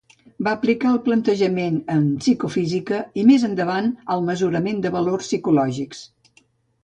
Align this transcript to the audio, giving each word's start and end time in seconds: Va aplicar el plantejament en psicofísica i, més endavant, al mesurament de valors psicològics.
Va 0.45 0.51
aplicar 0.59 0.91
el 0.91 0.95
plantejament 1.07 1.75
en 1.95 2.07
psicofísica 2.23 3.01
i, 3.23 3.27
més 3.31 3.45
endavant, 3.49 3.91
al 4.15 4.25
mesurament 4.31 4.79
de 4.87 4.93
valors 4.97 5.27
psicològics. 5.29 6.01